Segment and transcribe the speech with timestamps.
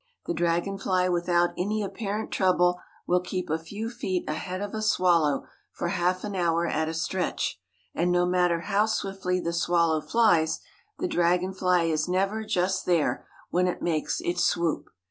[0.25, 5.45] The dragonfly without any apparent trouble, will keep a few feet ahead of a swallow
[5.73, 7.59] for half an hour at a stretch,
[7.93, 10.59] and no matter how swiftly the swallow flies,
[10.97, 14.89] the dragonfly is never just there when it makes its swoop.